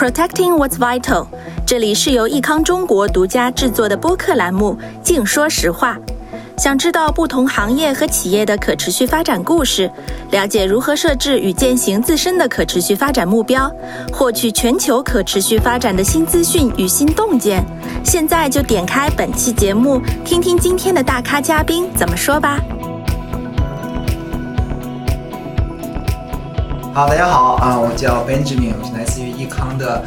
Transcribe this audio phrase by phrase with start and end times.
[0.00, 1.26] Protecting What's Vital，
[1.66, 5.94] 这里是由益康中国独家制作的播客栏目《净说实话》。
[6.56, 9.90] 想知道不同行业和企业的可持续发展故事，
[10.30, 13.70] 了解如何设置与践行自身的可持续发展目标，
[14.10, 17.62] 获取全球可持续发展的新资讯与新洞见，
[18.02, 22.58] 现在就点开本期节目，听听今天的大咖嘉宾怎么说吧。
[26.92, 30.04] 好，大家好啊，我叫 Benjamin，我是来自于益康的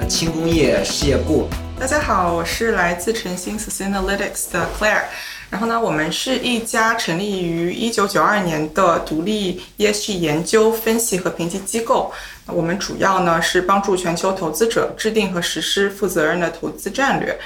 [0.00, 1.48] 呃轻工业事业部。
[1.78, 5.02] 大家好，我是来自晨星 Sustainalytics 的 Claire。
[5.48, 12.12] 然后呢，我们是一家成立于一九九二年的独立 ESG 研究、分析和评级机构。
[12.46, 17.38] 我们主要呢是帮助全球投资者制定和实施负责任的投资战略。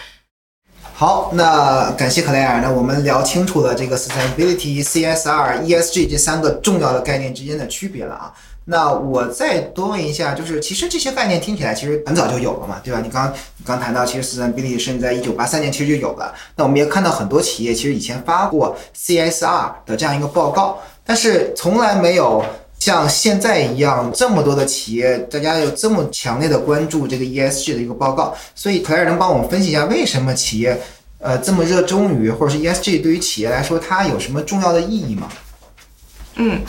[0.94, 2.62] 好，那感谢克莱尔。
[2.62, 8.32] 那我们聊清楚了这个 sustainability、CSR、ESG 这三个重要的概念之间的区别了啊。
[8.70, 13.00] 那我再多问一下，就是其实这些概念听起来其实很早就有了嘛，对吧？
[13.02, 16.34] 你刚你刚谈到，其实 sustainability 甚至在一九八三年其实就有了。
[16.54, 22.44] 那我们也看到很多企业其实以前发过 CSR 的这样一个报告，但是从来没有
[22.78, 28.36] 像现在一样这么多的企业，大家有这么强烈的关注这个 ESG 的一个报告。
[28.54, 30.78] 所以，，Claire 能帮我们分析一下，为什么企业
[31.20, 35.26] 呃这么热衷于，或者是 ESG 对于企业来说它有什么重要的意义吗？
[36.34, 36.60] 嗯。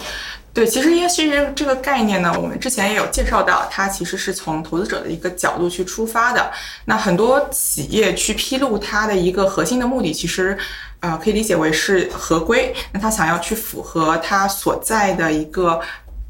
[0.51, 6.51] 对，其实 ESG 这个概念呢，我们之前也有介绍到，它其实是从投资者的一个角度去出发的。
[6.85, 10.57] 那很多企业去披露它的一个核心的目的，其实，
[11.01, 12.73] 呃，可以理解为是合规。
[12.91, 15.79] 那他想要去符合他所在的一个，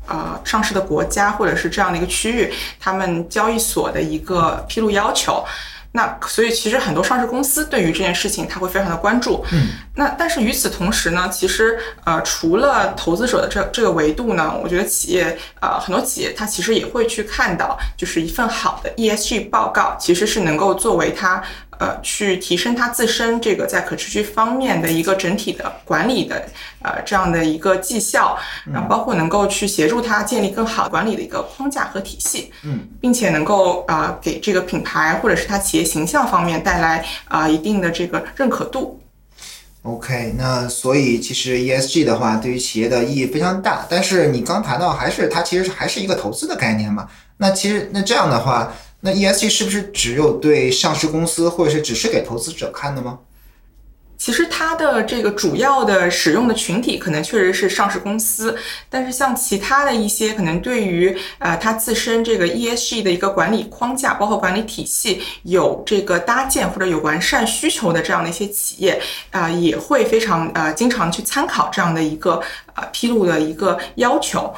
[0.05, 5.43] 呃，上市的国家或者是这样的一个区域，他们交易所的一个披露要求。
[5.91, 9.43] 那所以其实很多上市公司对于这件事情，他会非常的关注。
[9.51, 21.41] 嗯，那但是与此同时呢，其实呃除了投资者的这这个维度呢，我觉得企业呃很多企业它其实也会去看到，就是一份好的 ESG 报告，其实是能够作为它。
[21.79, 26.45] 呃，去提升它自身这个在可持续方面的一个整体的管理的
[26.81, 28.37] 呃这样的一个绩效，
[28.69, 39.01] 然后包括能够去协助它建立更好管理的一个框架和体系，嗯，并且能够啊给这个品牌或者是它企业形象方面带来啊一定的这个认可度。
[39.83, 47.07] OK，那所以其实 ESG 的话对于企业的意义非常大，但是你刚谈到还是它其实还是一个投资的概念嘛？
[47.37, 48.73] 那其实那这样的话。
[49.01, 53.19] 那 ESG 是不是只有对上市公司，或者是只是给投资者看的吗？
[54.17, 58.57] 其实它的这个主要的使用的群体可能确实是上市公司，
[58.89, 72.41] 但是像其他的一些可能对于呃它自身这个 ESG 的一个管理框架，包括管理体系有这个搭建或者有完善需求的这样的一些企业啊，也会非常呃经常去参考这样的一个
[72.73, 74.53] 呃披露的一个要求。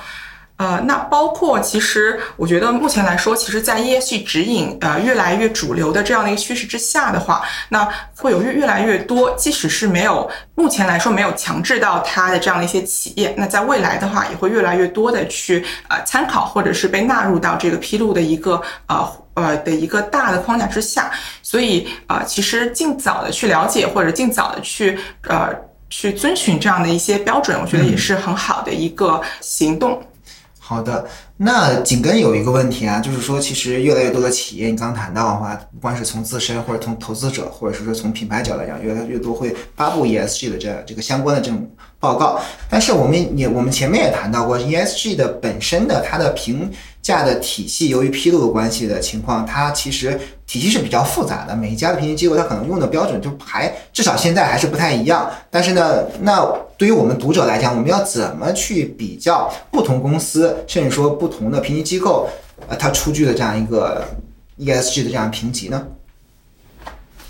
[0.61, 21.09] 呃，那包括其实，我觉得目前来说，其实，在 ESG 指引呃越来越主流的这样的一个趋势之下的话，那会有越越来越多，即使是没有目前来说没有强制到它的这样的一些企业，那在未来的话，也会越来越多的去呃参考或者是被纳入到这个披露的一个呃呃的一个大的框架之下。
[21.41, 25.49] 所以呃，其实尽早的去了解或者尽早的去呃
[25.89, 29.99] 去遵循这样的一些标准，我觉得也是很好的一个行动。
[30.71, 31.05] 好的，
[31.35, 42.39] 那紧跟有一个问题啊，就是说，其实越来越多的企业，你刚谈到的话，不管是从自身或者从投资者，或者是说从品牌角来讲，越来越多会发布 ESG 的这这个相关的这种报告。
[42.69, 46.71] 但是我们也我们前面也谈到过，ESG 的本身的它的评。
[47.11, 50.17] 价的体系，由于披露的关系的情况，它其实
[50.47, 51.53] 体系是比较复杂的。
[51.53, 55.29] 每一家的评级机构，它可能用的标准就还至少现在还是不太一样。
[55.49, 56.41] 但是呢，那
[56.77, 62.29] 对于我们读者来讲，我们要怎么去比较不同公司，甚至说不同的评级机构，
[62.69, 64.07] 呃，它出具的这样一个
[64.57, 65.85] ESG 的这样评级呢？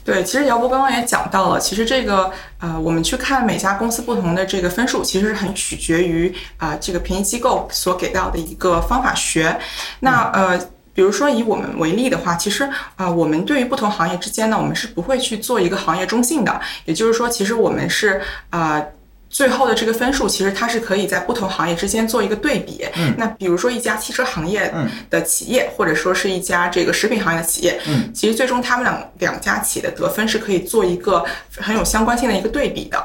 [0.04, 9.60] 对，其实姚博刚刚也讲到了，其实这个呃，我们去看每家公司不同的这个分数，其实是很取决于啊这个评级机构所给到的一个方法学。
[10.00, 10.58] 那呃，
[10.94, 18.84] 比如说以我们为例的话，其实啊，我们对于不同行业之间呢，我们是不会去做一个行业中性的，也就是说，其实我们是啊。
[19.32, 22.86] 最后的这个分数，其实它是可以在不同行业之间做一个对比。
[22.96, 24.72] 嗯，那比如说一家汽车行业
[25.10, 31.24] 的企业，或者说是一家这个食品行业的企业，嗯，其实最终他们两两家企业的得分是可以做一个
[31.58, 33.02] 很有相关性的一个对比的。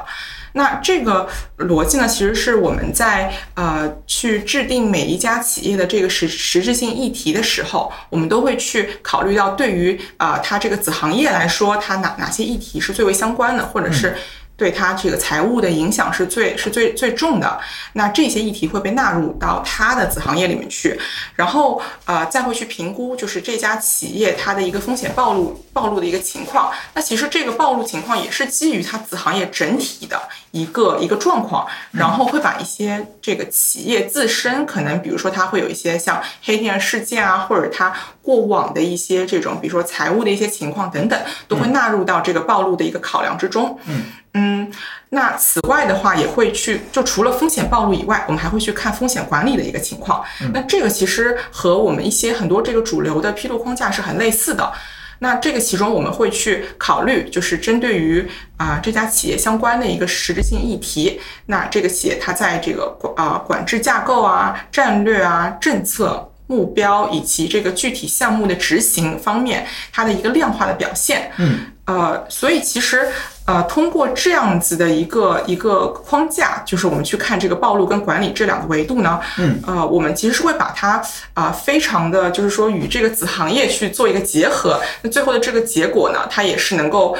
[0.51, 1.29] 那这个
[1.59, 14.17] 逻辑呢，其实是我们在呃去制定每一家企业的这个实实质性议题的时候，我们都会去考虑到对于啊它这个子行业来说，它哪哪些议题是最为相关的，或者是。
[14.57, 17.59] 对它这个财务的影响是最是最最重的。
[17.93, 20.99] 那这些议题会被纳入到它的子行业里面去，
[21.35, 26.71] 然后呃再会去评估，就是这家企业它的一个风险暴露暴露的一个情况。
[26.95, 30.19] 那其实这个暴露情况也是基于它子行业整体的
[30.51, 37.93] 一个一个状况，然后会把一些这个企业自身可能，比如说它会有一些像黑天鹅事件啊，或者它
[38.23, 43.79] 过往的一些这种，比如说财务的一些情况等等，都会纳入到这个暴露的一个考量之中。
[43.85, 44.05] 嗯。
[44.37, 44.71] 嗯，
[45.09, 50.23] 那此外的话，也会去就除了风险暴露以外，我们还会去看风险管理的一个情况。
[50.53, 54.71] 那这个其实和我们一些很多这个主流的披露框架是很类似的。
[55.19, 71.31] 那这个其中我们会去考虑，就是针对于啊这家企业相关的一个实质性议题，那这个企业它在这个管啊管制架构啊、战略啊、政策目标以及这个具体项目的执行方面，它的一个量化的表现。
[71.37, 71.59] 嗯。
[71.87, 73.07] 呃，所以其实，
[73.45, 81.01] 呃，通过这样子的一个一个框架，就是我们去看这个暴露跟管理这两个维度呢，嗯，呃，我们其实是会把它
[81.33, 87.17] 啊，非常的就是说与这个子行业去做一个结合，那最后的这个结果呢，它也是能够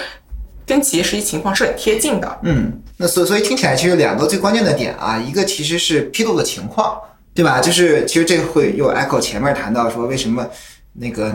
[0.66, 7.00] 跟企业实际情况是很贴近的，嗯，那所所以听起来其实两个最关键的点啊，一个其实是披露的情况，
[7.38, 7.62] 对吧？
[7.62, 10.46] 就是其实这个会又 echo 前面谈到说为什么。
[11.00, 11.32] 那个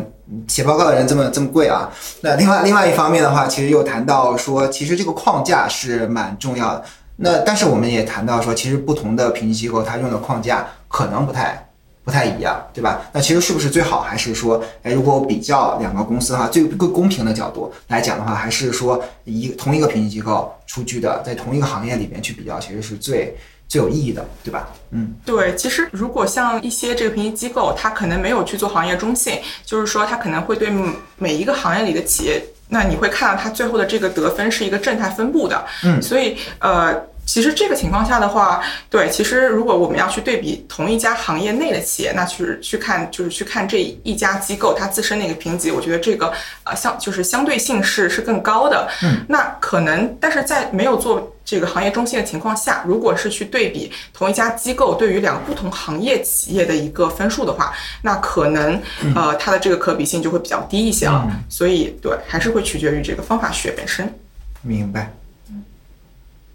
[0.48, 1.88] 写报告的人这么这么贵啊？
[2.20, 6.84] 那另外另外一方面的话，其实又谈到说，其实这个框架是蛮重要的。
[7.14, 11.64] 那但是我们也谈到说，其实不同的评级机构它用的框架可能不太
[12.02, 13.02] 不太一样，对吧？
[13.12, 23.36] 那其实是不是最好还是说，哎，如果我比较两个公司的话，最最公平的角度来讲的话，还是说一同一个评级机构出具的，在同一个行业里面去比较，其实是最。
[23.72, 24.68] 最有意义的，对吧？
[24.90, 25.54] 嗯，对。
[25.56, 30.70] 其实，如果像一些这个评级机构，它可能没有去做行业中性，就是说，它可能会对
[31.16, 35.64] 每一个行业里的企业，那你会看到它最后的这个得分是一个正态分布的。
[35.84, 37.10] 嗯，所以，呃。
[37.24, 46.32] 其实这个情况下的话，对，其实如果我们要去对比同一家行业内的企业，那去去看就是去看这一家机构它自身的一个评级，我觉得这个
[46.64, 48.88] 呃相就是相对性是是更高的。
[49.02, 57.72] 嗯，那可能但是在没有做这个行业中心的情况下，如果是去对比同一家机构对于两个不同行业企业的一个分数的话，
[58.02, 58.78] 那可能
[59.14, 61.26] 呃它的这个可比性就会比较低一些了。
[61.48, 64.12] 所以对，还是会取决于这个方法学本身。
[64.60, 65.10] 明白。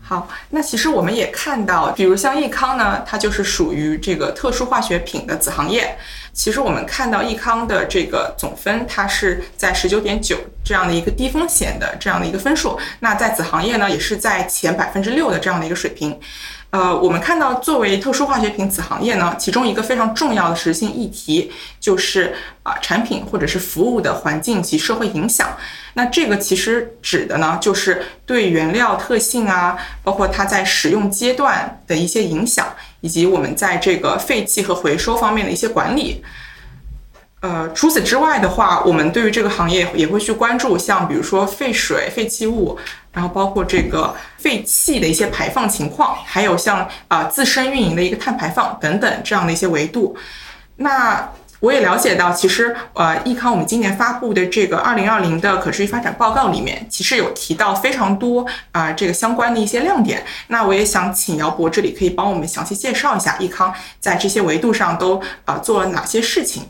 [0.07, 5.97] 好，那其实我们也看到，比如像益康呢，它就是属于这个特殊化学品的子行业。
[6.37, 12.79] 其实我们看到益康的这个总分，它是在十九点九这样的一个低风险的这样的一个分数。
[12.99, 16.17] 那在子行业呢，也是在前百分之六的这样的一个水平。
[16.69, 25.57] 呃，我们看到作为特殊化学品子行业呢，其中一个非常重要的实性议题就是啊，产品或者是服务的环境及社会影响。
[25.93, 32.67] 那这个其实指的呢，就是对原料特性啊，包括它在使用阶段的一些影响，
[33.01, 36.23] 以及我们在这个废弃和回收方面的一些管理。
[37.39, 42.77] 呃，除此之外的话，我们对于这个行业也会去关注，像比如说废水、废弃物，
[43.13, 50.17] 然后包括这个废气的一些排放情况，还有像啊自身运营的一个碳排放等等这样的一些维度。
[50.77, 51.29] 那
[51.59, 60.23] 我也了解到，其实呃，益康我们今年发布的这个二零二零的可持续发展报告里面，其实有提到非常多啊这个相关的一些亮点。
[60.49, 66.63] 那我也想请姚博这里可以帮我们详细介绍一下益康在这些维度上都啊做了哪些事情。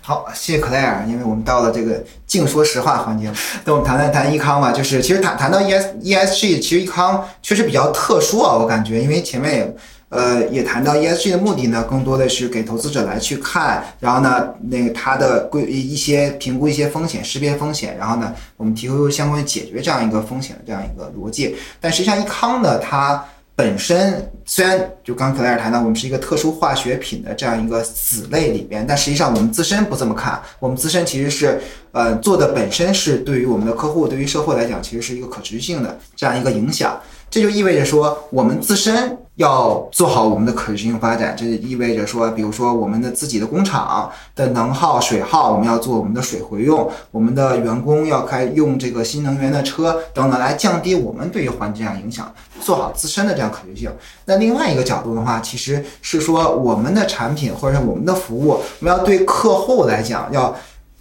[0.00, 3.32] 好，谢谢克莱尔，因为我们到了这个净说实话环节，
[3.64, 4.72] 那我们谈谈谈益康吧。
[4.72, 9.76] 就是其实谈谈到 E S E S G，其实益康确实比较特殊啊，我感觉，因为前面也。
[10.08, 21.56] 呃，也谈到 ESG 的目的呢，更多的是给投资者来去看，然后呢，那个它的规一些评估一些风险，识别风险，然后呢，我们提供相关解决这样一个风险的这样一个逻辑。
[21.80, 23.24] 但实际上，益康呢，它
[23.56, 31.60] 本身虽然就刚克莱尔谈到，我们是一个特殊化学品的这样一个子类里边，但实际上我们自身不这么看，我们自身其实是
[31.92, 37.00] 呃做的本身是对于我们的客户，对于社会来讲，其实是一个可持续性的这样一个影响。
[37.30, 41.34] 这就意味着说，我们自身要做好我们的可持续性发展。
[41.36, 53.90] 这就意味着说，比如说我们的自己的工厂的能耗、水耗，我们要做我们的水回用；我们的员工要开用这个新能源的车等等，来降低我们对于环境上影响，做好自身的这样可持性。
[54.24, 60.54] 那另外一个角度的话，其实是说我们的产品或者是我们的服务，我们要对客户来讲要。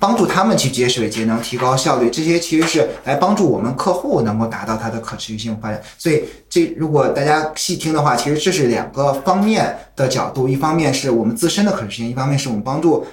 [0.04, 5.82] 帮助他们去节水节能、提高效率，这些其实是来帮助我们客户能够达到它的可持续性发展。
[5.98, 13.06] 所以，这如果大家细听的话，其实这是两个方面的角度：一方面是我们自身的可持续性，一方面是我们帮助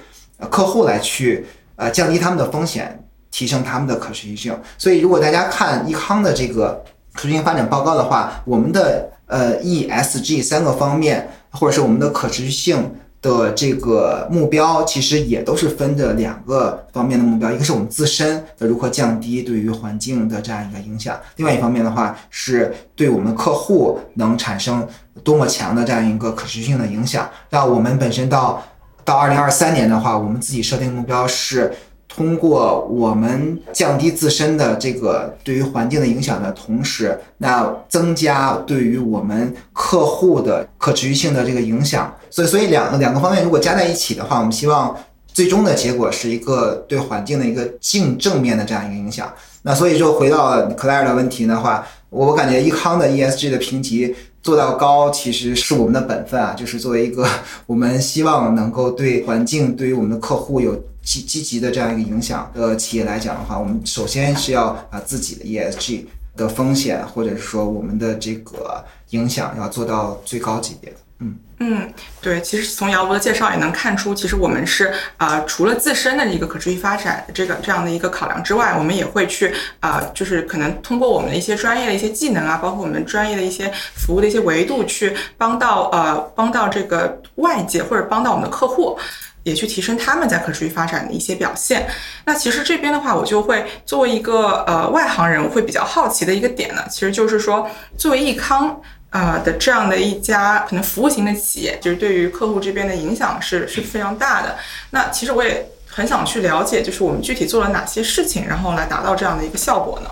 [0.49, 1.45] 客户来去
[1.77, 4.53] 呃降低他们的风险，提升他们的可持续性。
[4.77, 6.83] 所以，如果大家看益康的这个。
[7.13, 12.89] 可持续性发展报告的话，我们的呃 ESG 三个方面，或者是我们的可持续性。
[13.21, 24.87] 的这个目标其实也都是分的两个方面的目标，一个是我们自身的如何降低对于环境的这样一个影响，另外一方面的话是对我们客户能产生
[25.23, 27.29] 多么强的这样一个可持续性的影响。
[27.51, 28.63] 那我们本身到
[29.05, 31.71] 到二零二三年的话，我们自己设定目标是。
[32.13, 44.93] 通过我们降低自身的这个对于环境的影响的同时，那增加对于我们客户的可持续性的这个影响，所以所以两两个方面如果加在一起的话，我们希望
[45.25, 49.31] 最终的结果是一个对环境的一个净正面的这样一个影响。
[49.61, 54.13] 那所以就回到克莱尔的问题的话，我感觉益康的 ESG 的评级
[54.43, 57.25] 做到高，其实是我们的本分啊，就是作为一个
[57.65, 60.77] 我们希望能够对环境对于我们的客户有。
[61.03, 66.05] 积积极的这样一个影响的企业来讲的话，我们首先是要把自己的 ESG
[66.35, 70.93] 的风险，或者是说我们的这个影响要做到最高级别。
[71.23, 88.97] 嗯嗯，对，其实从姚博的介绍也能看出，其实我们是啊，除了自身的一个可持续发展这个这样的一个考量之外，我们也会去啊，就是可能通过我们的一些专业的一些技能啊，包括我们专业的一些服务的一些维度，去帮到呃帮到这个外界或者帮到我们的客户。
[89.43, 91.87] 也去提升他们在可持续发展的一些表现。
[92.25, 98.79] 那其实这边的话，我就会作为一个呃外行人，我会比较好奇的一个点呢，其实就是说，作为益康
[99.09, 104.57] 啊的这样的一家可能服务型的企业，就是对于客户这边的影响是是非常大的。
[104.91, 110.11] 那其实我也很想去了解，就是我们具体做了哪些事情，然后来达到这样的一个效果呢？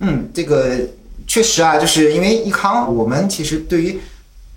[0.00, 0.76] 嗯，这个
[1.26, 4.00] 确实啊，就是因为益康，我们其实对于。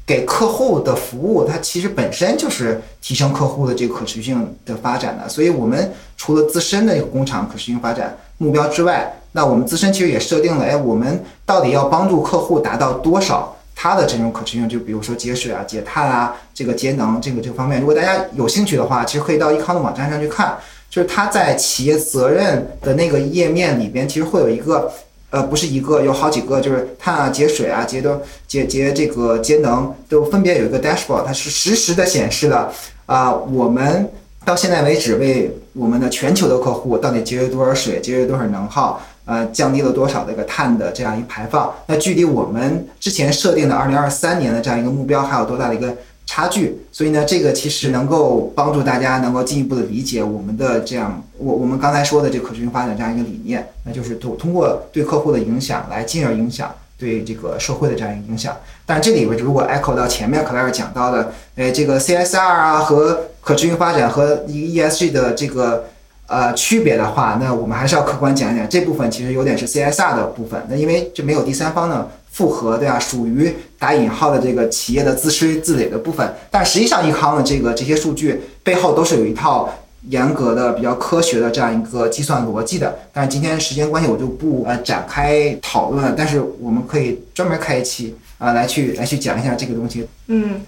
[0.06, 5.28] 给客户的服务，它其实本身就是提升客户的这个可持续性的发展的。
[5.28, 14.70] 所以，我们除了自身的一个工厂可持续性发展目标之外，那我们自身其实也设定了，哎，我们到底要帮助客户达到多少它的这种可持续性？
[14.70, 17.80] 就比如说节水啊、节碳啊、这个节能这个这个方面。
[17.80, 20.56] 如果大家有兴趣的话，其实可以到易康的网站上去看，
[20.88, 24.92] 就是它在企业责任的那个页面里边，其实会有一个。
[25.32, 32.72] 呃，不是一个，有好几个，就是碳啊、节水啊、节的节节这个节能，都分别有一个 dashboard，它是实时的显示了
[33.06, 34.10] 啊，我们
[34.46, 45.96] 到现在为止为我们的全球的客户到底节约多少水，节约多少能耗，呃，降低了多少这个碳的这样一排放，那距离我们之前设定的二零二三年的这样一个目标还有多大的一个？
[46.26, 58.58] 差距，所以呢，这个其实能够帮助大家能够进一步的理解我们的这样，我我们刚才说的这个可持续发展这样一个理念，那就是通通过对客户的影响来进而影响对这个社会的这样一个影响。
[58.88, 65.86] 但这里边如果 echo 到前面克莱尔讲到的，哎，这个 CSR 啊和可持续发展和 ESG 的这个
[66.26, 72.08] 呃区别的话，那我们还是要客观讲一讲这部分其实有点是 CSR 的部分，那因为这没有第三方呢。
[72.36, 73.50] 复合对啊，属于
[73.80, 79.70] 打引号的这个企业的自吹自擂的部分，但实际上益康的这个这些数据背后都是有一套
[80.10, 82.94] 严格的、比较科学的这样一个计算逻辑的。
[83.14, 86.14] 但是今天时间关系，我就不呃展开讨论了。
[86.18, 90.06] 但是我们可以专门开一期啊，来去来去讲一下这个东西。
[90.28, 90.60] 嗯。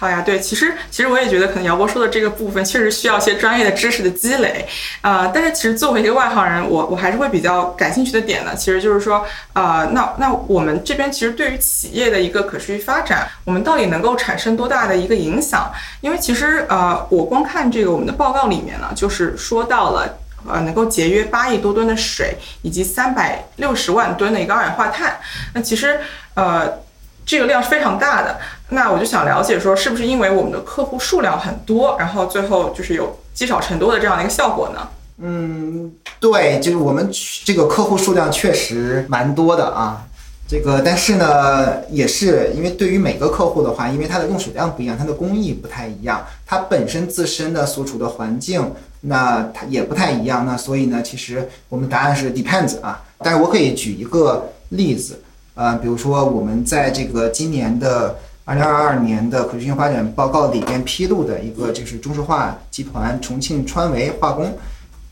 [0.00, 4.66] 好呀，对，其实其实我也觉得，可能姚博说的这个部分确实需要一些专业的知识的积累，
[5.02, 15.70] 啊，但是其实作为一个外行人，我我还是会比较感兴趣的点呢，其实就是说，啊，那那我们这边其实对于企业的一个可持续发展，我们到底能够产生多大的一个影响？
[16.00, 25.20] 因为其实，呃，我光看这个我们的报告里面呢，就是说到了，呃，能够节约八亿多吨的水，以及三百六十万吨的一个二氧化碳，
[25.52, 26.00] 那其实，
[26.32, 26.80] 呃。
[27.26, 28.40] 这个量是非常大的，
[28.70, 34.88] 那我就想了解说，是不是因为我们的客户数量很多，然后最后就是有积少成多的这样的一个效果呢？
[35.18, 37.10] 嗯，对，就是我们
[37.44, 40.06] 这个客户数量确实蛮多的啊。
[40.48, 48.72] 这个，但是呢，也是因为对于每个客户的话，因为它的用水量不一样，它的工艺不太一样，它本身自身的所处的环境，
[49.02, 50.44] 那它也不太一样。
[50.44, 53.00] 那所以呢，其实我们答案是 depends 啊。
[53.18, 55.22] 但是我可以举一个例子。
[55.54, 58.16] 呃，比如说我们在这个今年的
[58.50, 64.52] 二零二二年的可持续发展报告里边披露的一个，就是中石化集团重庆川维化工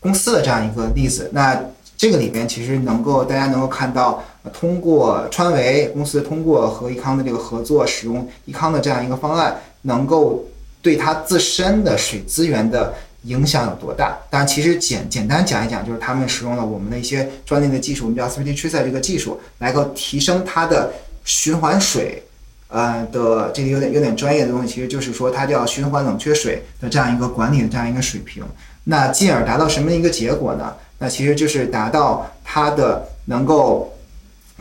[0.01, 1.29] 公司的这样一个例子。
[1.31, 1.57] 那
[1.95, 10.43] 这个里边其实能够大家能够看到，通过川维公司通过和益康的这个合作，使用益康的这样一个方案，能够
[10.81, 12.93] 对它自身的水资源的。
[13.23, 14.17] 影响有多大？
[14.29, 20.89] 当然，其实简简单讲一讲，就是他们使用了我们的一些专利的技术，我们叫 3D tracer 这个技术，来够提升它的
[21.25, 22.23] 循环水，
[22.69, 28.43] 呃的这个有点有点专业的东西，其实就是说它叫循环冷却水的这样一个管理的这样一个水平。
[28.85, 30.73] 那进而达到什么一个结果呢？
[30.97, 33.93] 那其实就是达到它的能够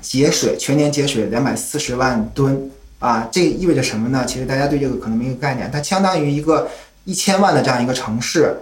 [0.01, 4.25] 节水全年节水两百四十万吨啊，这意味着什么呢？
[4.27, 6.69] 其实大家对这个可能没有概念，它相当于一个
[7.05, 8.57] 一千万的这样一个城市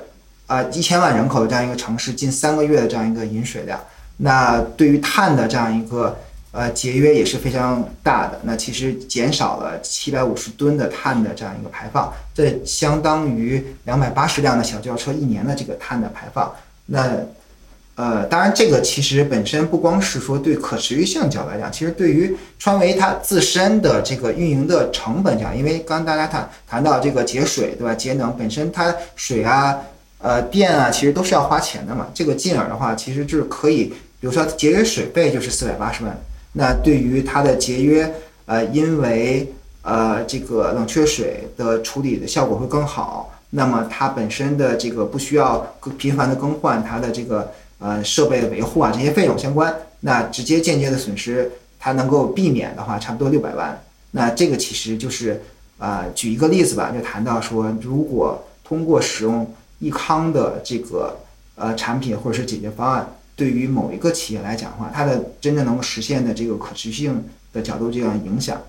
[0.46, 3.78] 啊，一千万人口的这样一个城市近三个月的这样一个饮水量。
[4.18, 6.16] 那对于碳的这样一个
[6.56, 8.40] 呃节约也是非常大的。
[8.42, 16.50] 那其实减少了七百五十吨的碳的这样一个排放，这相当于两百八十辆的小轿车一年的这个碳的排放。
[16.86, 17.26] 那
[17.96, 27.94] 呃，当然，这个其实本身不光是说对可持续性角度来讲，其实对于川维它自身的这个运营的成本讲，因为刚大家谈谈到这个节水，对吧？
[27.94, 29.78] 节能本身它水啊、
[30.18, 32.06] 呃电啊，其实都是要花钱的嘛。
[32.12, 33.84] 这个进而的话，其实就是可以，
[34.20, 36.14] 比如说节约水费就是四百八十万，
[36.56, 38.12] 那对于它的节约，
[38.46, 45.58] 呃，因为呃这个冷却水的处理的效果会更好，那么它本身的这个不需要
[45.98, 47.52] 频繁的更换它的这个。
[47.78, 49.70] 呃，设备的维护啊，这些费用相关，
[50.00, 53.78] 那直接间接的损失，它能够避免的话，差不多六百万。
[54.12, 55.42] 那这个其实就是，
[55.76, 59.46] 啊，举一个例子吧，就谈到说，如果通过使用
[59.78, 61.18] 益康的这个
[61.54, 63.06] 呃产品或者是解决方案，
[63.36, 68.60] 对于某一个企业来讲的话，它的真正能够实现的这个可持续性的角度这样影响。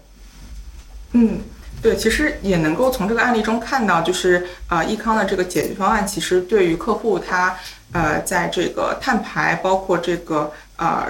[1.13, 1.39] 嗯，
[1.81, 7.57] 对，其实也能够从这个案例中看到，就是啊，益康的这个解决方案，其实对于客户他。
[7.93, 11.09] 呃，在这个碳排，包括这个啊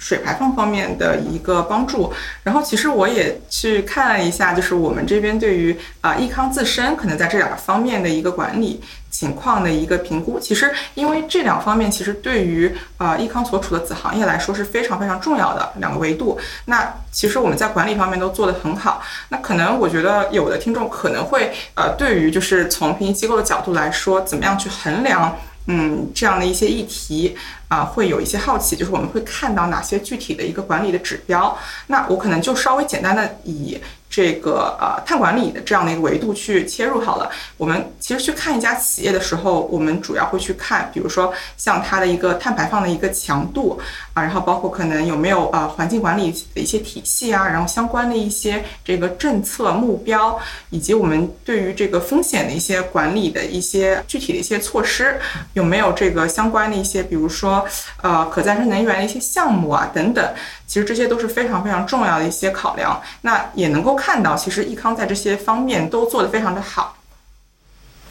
[0.00, 2.12] 水排放方面的一个帮助。
[2.42, 8.80] 然后，其实我也去看了一下，就是我们这边对于啊益康自身可能在这两个方面的一个管理
[9.10, 10.40] 情况的一个评估。
[10.40, 16.40] 其实，因为这两方面其实对于啊益康所处的子行业来说是非常非常重要的两个维度。
[16.64, 19.02] 那其实我们在管理方面都做得很好。
[19.28, 25.36] 那可能我觉得有的听众可能会呃，对于就是从评级机构的角度来说，怎么样去衡量？
[25.66, 27.36] 嗯，这样的一些议题
[27.68, 31.56] 啊，会有一些好奇，就是我们会看到哪些具体的一个管理的指标？
[31.86, 33.78] 那我可能就稍微简单的以。
[34.10, 37.30] 这个呃碳管理的这样的一个维度去切入好了。
[37.56, 43.80] 我们其实去看一家企业的时候，我们主要会去看，比如说像它的一个碳排放的一个强度
[44.12, 50.38] 啊，然后包括可能有没有呃环境管理的一些体系啊，然后相关的一些这个政策目标，
[50.70, 55.20] 以及我们对于这个风险的一些管理的一些具体的一些措施，
[55.52, 57.64] 有没有这个相关的一些，比如说
[58.02, 60.34] 呃可再生能源的一些项目啊等等。
[60.70, 66.96] 其实这些都是非常非常重要的一些考量，那也能够看到，其实益康在这些方面都做得非常的好。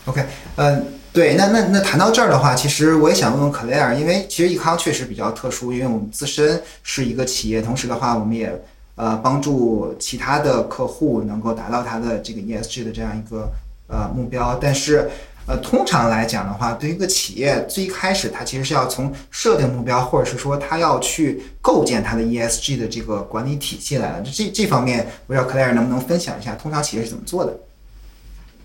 [0.03, 0.25] OK，
[0.57, 8.53] 嗯，对，那那那谈到这儿的话，其实我也想问问克莱尔，因为其实益康确实比较特殊，因为我们自身是一个企业，同时的话，我们也
[8.95, 13.49] 呃帮助其他的客户能够达到他的这个 ESG 的这样一个
[13.87, 15.09] 呃目标，但是。
[15.49, 24.29] 呃，通常来讲的话，对于一个企业，最开始它其实是要从设定目标，或者是说它要去构建它的 ESG 的这个管理体系来的。
[24.31, 27.59] 这这方面，不知道克莱尔能不能分享一下，通常企业是怎么做的？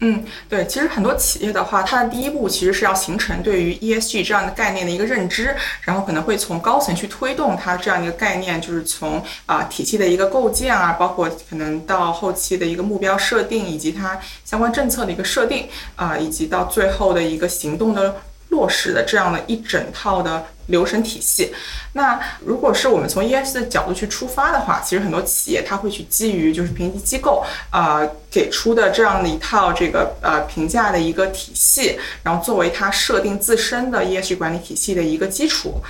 [0.00, 18.16] 嗯，对，其实很多企业的话，它的第一步其实是要形成对于 ESG 这样的概念的一个认知，然后可能会从高层去推动它这样一个概念，就是从啊体系的一个构建啊，包括可能到后期的一个目标设定，以及它相关政策的一个设定啊，以及到最后的一个行动的。
[18.54, 21.52] 落实的这样的一整套的流程体系。
[21.94, 35.82] 那如果是我们从 ES 的角度去出发的话，其实很多企业它会去基于就是评级机构呃给出的这样的一套这个呃评价的一个体系，然后作为它设定自身的 ESG 管理体系的一个基础。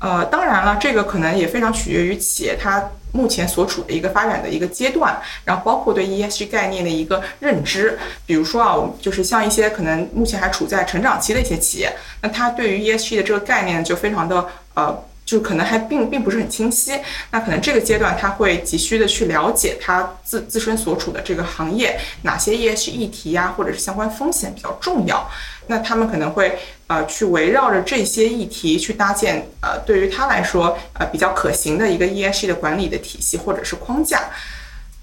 [0.00, 7.98] 呃，当然了，这个可能也非常取决于企业它目前所处的一个发展的一个阶段，然后包括对 ESG 概念的一个认知。
[8.26, 11.92] 比如说啊，我们就是像一些可能目前还处在成长期的一些企业，
[12.22, 15.04] 那它对于 ESG 的这个概念就非常的呃。
[15.28, 16.98] 就可能还并并不是很清晰，
[17.32, 25.30] 那可能这个阶段他会急需的去了解他自自身所处的这个行业哪些 ESG 议题呀，或者是相关风险比较重要，
[25.68, 34.22] 那他们可能会呃去围绕着这些议题去搭建呃对于他来说呃比较可行的一个 ESG 的管理的体系或者是框架。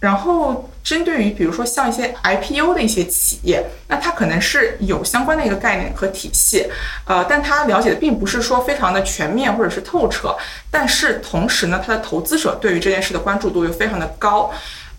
[0.01, 6.67] 然后，针对于比如说像一些 IPO 的一些企业，那它可能是有相关的一个概念和体系，
[7.07, 10.35] 呃，但它了解的并不是说非常的全面或者是透彻。
[10.69, 14.51] 但是同时呢，它的投资者对于这件事的关注度又非常的高，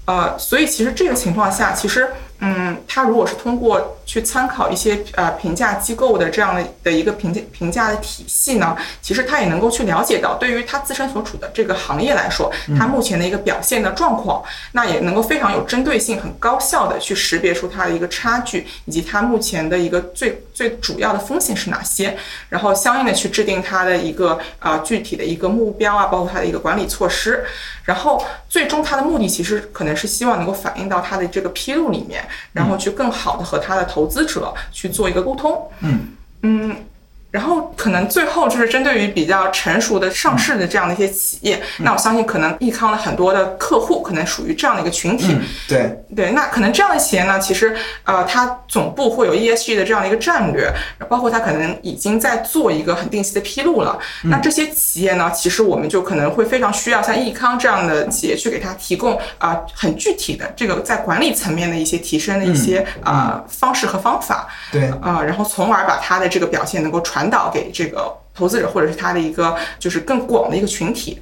[0.07, 2.09] 呃，所以其实这个情况下，其实
[2.41, 22.17] 嗯，他如果是通过去参考一些呃评价机构的这样的的一个评价评价的体系呢，其实他也能够去了解到，对于他自身所处的这个行业来说，他目前的一个表现的状况，那也能够非常有针对性、很高效的去识别出它的一个差距，以及它目前的一个最最主要的风险是哪些，
[22.51, 27.45] 然后相应的去制定它的一个呃具体的一个目标啊，包括它的一个管理措施，
[27.85, 32.26] 然后最终它的目的其实可能是希望能够反映到它的这个披露里面。
[32.53, 35.71] 然后去更好的和他的投资者去做一个沟通。
[35.81, 36.09] 嗯
[36.43, 36.77] 嗯。
[37.37, 45.37] 然后可能最后就是针对于比较成熟的上市的这样的一些企业，那我相信可能易康的很多的客户可能属于这样的一个群体。
[45.69, 50.73] 对对，那可能这样的企业呢，其实呃，它总部会有 ESG 的这样的一个战略，
[51.11, 53.99] 包括它可能已经在做一个很定期的披露了。
[54.23, 64.49] 那这些企业呢，其实我们就可能会非常需要像易康这样的企业去给它提供啊很具体的这个在管理层面的一些提升的一些啊方式和方法。
[64.73, 67.26] 对啊，然后从而把它的这个表现能够传。
[67.31, 71.19] 导给这个投资者或者是他的一个就是更广的一个群体。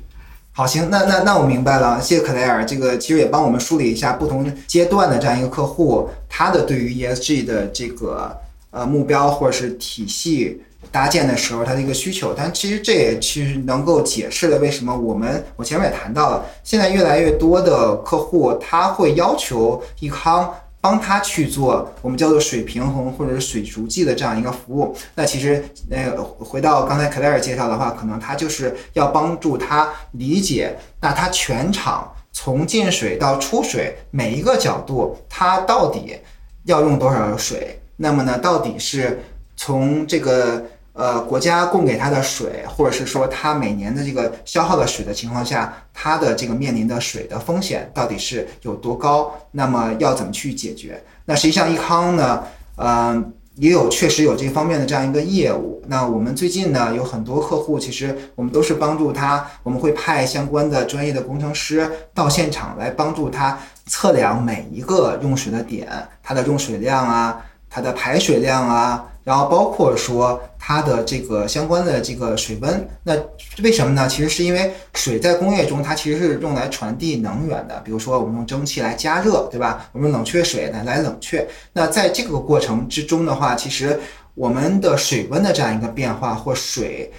[0.57, 2.65] 好，行，那那那我明白了，谢谢克莱尔。
[2.65, 8.37] 这个其实也帮我们梳理一下不同阶段的这样一个客户，他的对于 ESG 的这个
[8.71, 10.63] 呃目标或者是体系
[10.93, 12.33] 搭建的时候，他的一个需求。
[12.37, 20.55] 但其实这也其实能够解释了为什么我们我前面也谈到了，现在越来越多的客户他会要求易康。
[20.85, 24.95] 帮他去做我们叫做水平衡或者是水足迹的这样一个服务。
[25.15, 36.19] 那其实，呃，回到刚才克莱尔介绍的话，可能他就是要帮助他理解，那他全场从进水到出水每一个角度，他到底
[36.65, 37.81] 要用多少水？
[37.97, 39.23] 那么呢，到底是
[39.57, 40.63] 从这个。
[40.95, 49.35] 呃，国家供给它的水，或者是说它每年的这个消耗的水的情况下，它的这个面临的水的风险到底是有多高？
[49.51, 51.03] 那么要怎么去解决？
[51.25, 52.45] 那实际上，益康呢，
[52.77, 53.25] 呃，
[53.57, 55.83] 也有确实有这方面的这样一个业务。
[55.89, 65.89] 那我们最近呢，有很多客户，其实我们都是帮助他，我们会派相关的专业的工程师到现场来帮助他测量每一个用水的点，
[66.23, 69.11] 它的用水量啊，它的排水量啊。
[69.25, 73.15] 然后包括说它的这个相关的这个水温，那
[73.63, 74.07] 为什么呢？
[74.07, 79.89] 其实是因为水在工业中它其实是用来传递能源的，比如说我们用蒸汽来加热，对吧？
[79.93, 81.49] 我们用冷却水来来冷却。
[81.73, 83.99] 那在这个过程之中的话，其实
[84.35, 87.11] 我们的水温的这样一个变化或水，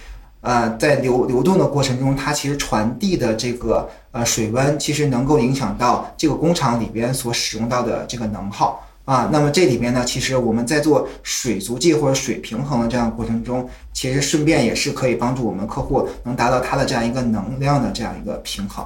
[0.42, 8.85] 呃，在流流动的过程中，它其实传递的这个呃水温，其实能够影响到这个工厂里边所使用到的这个能耗。
[9.06, 18.86] 啊，那么这里面呢，其实我们在做水足迹或者水平衡的这样过程中，其实顺便也是可以帮助我们客户能达到他的这样一个能量的这样一个平衡。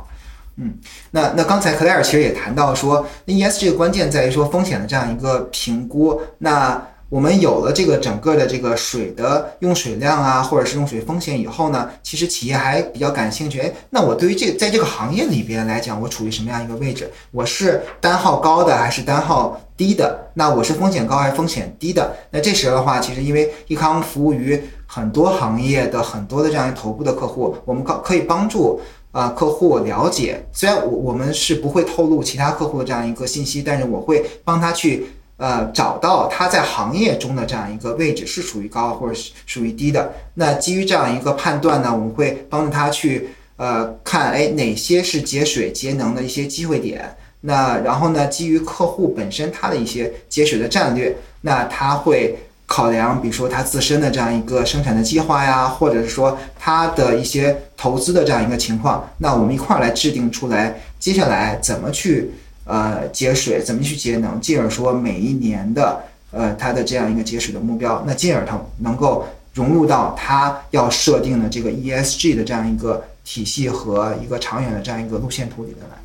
[0.58, 0.78] 嗯，
[1.12, 6.22] 那那刚才克莱尔其实也谈到说那，ESG 的关键在于说风险的这样一个评估。
[6.40, 13.60] 那我们有了这个整个的这个水的用水量啊，或者是用水风险以后呢，其实企业还比较感兴趣。
[13.60, 17.10] 哎，那我对于这在这个行业里边来讲，我处于什么样一个位置？
[17.32, 20.30] 我是单号高的还是单号低的？
[20.36, 22.16] 那我是风险高还是风险低的？
[22.30, 28.80] 那这时候的话，其实因为易康服务于很多行业的很多的这样一头部的客户，我们可可以帮助
[29.12, 30.46] 啊客户了解。
[30.54, 35.08] 虽然我我们是不会透露其他客户的这样一个信息，但是我会帮他去。
[35.40, 40.12] 呃，找到他在行业中的这样一个位置是属于高或者是属于低的。
[40.34, 47.16] 那基于这样一个判断呢，我们会帮助他去呃看，哎，哪些是节水节能的一些机会点。
[47.40, 59.10] 那然后呢，基于客户本身他的一些节水的战略，那他会考量，比如说他自身的这样一个生产的计划呀，或者是说他的一些投资的这样一个情况。
[59.20, 62.30] 那我们一块儿来制定出来，接下来怎么去。
[62.70, 75.98] 呃，节水怎么去节能，进而说每一年的呃它的这样一个节水的目标，那进而它能够融入到它要设定的这个 ESG 的这样一个体系和一个长远的这样一个路线图里边来。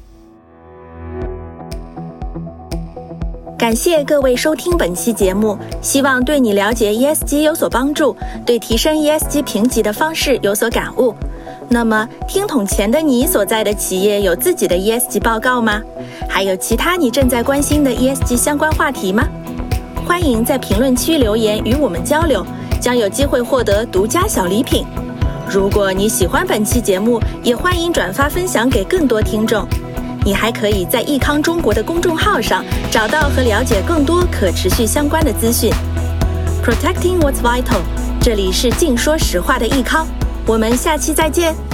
[3.59, 11.15] 感谢各位收听本期节目，希望对你了解 ESG 有所帮助，对提升 ESG 评级的方式有所感悟。
[11.69, 15.83] 那么，听筒前的你所在的企业有自己的 ESG 报告吗？
[16.29, 19.25] 还有其他你正在关心的 ESG 相关话题吗？
[20.07, 22.47] 欢迎在评论区留言与我们交流，
[22.81, 24.85] 将有机会获得独家小礼品。
[25.49, 29.67] 如果你喜欢本期节目，也欢迎转发分享给更多听众。
[30.25, 35.71] 你还可以在益康中国的公众号上找到和了解更多可持续相关的资讯。
[36.63, 37.81] Protecting what's vital，
[38.21, 40.07] 这里是净说实话的益康。
[40.47, 41.74] 我们下期再见。